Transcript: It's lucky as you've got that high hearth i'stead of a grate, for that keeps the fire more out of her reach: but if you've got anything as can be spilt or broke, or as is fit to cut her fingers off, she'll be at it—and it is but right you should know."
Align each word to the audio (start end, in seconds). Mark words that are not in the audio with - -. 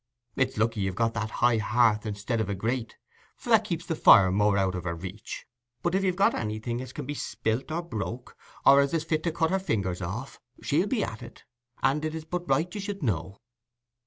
It's 0.35 0.57
lucky 0.57 0.79
as 0.81 0.85
you've 0.85 0.95
got 0.95 1.13
that 1.13 1.29
high 1.29 1.57
hearth 1.59 2.07
i'stead 2.07 2.41
of 2.41 2.49
a 2.49 2.55
grate, 2.55 2.95
for 3.35 3.51
that 3.51 3.63
keeps 3.63 3.85
the 3.85 3.95
fire 3.95 4.31
more 4.31 4.57
out 4.57 4.73
of 4.73 4.85
her 4.85 4.95
reach: 4.95 5.45
but 5.83 5.93
if 5.93 6.03
you've 6.03 6.15
got 6.15 6.33
anything 6.33 6.81
as 6.81 6.91
can 6.91 7.05
be 7.05 7.13
spilt 7.13 7.71
or 7.71 7.83
broke, 7.83 8.35
or 8.65 8.81
as 8.81 8.95
is 8.95 9.03
fit 9.03 9.21
to 9.21 9.31
cut 9.31 9.51
her 9.51 9.59
fingers 9.59 10.01
off, 10.01 10.39
she'll 10.63 10.87
be 10.87 11.03
at 11.03 11.21
it—and 11.21 12.03
it 12.03 12.15
is 12.15 12.25
but 12.25 12.49
right 12.49 12.73
you 12.73 12.81
should 12.81 13.03
know." 13.03 13.37